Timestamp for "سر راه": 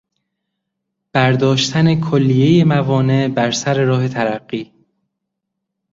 3.51-4.07